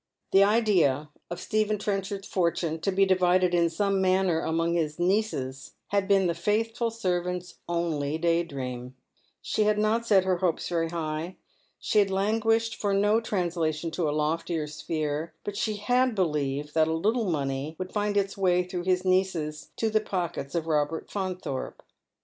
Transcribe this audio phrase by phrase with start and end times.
[0.31, 5.73] The idea of Stephen Trencbard's fortune— to be divided in some manner among his nieces—
[5.89, 8.95] had been the faithful servant's only day dream.'
[9.43, 11.35] Sha had not set her hopes veiy high.
[11.77, 16.87] She had languished for no translation to a loftier sphere, but she had believed that
[16.87, 21.11] a little money would find its way through his nieces to the pockets of Robert
[21.11, 21.83] Faunthorpe.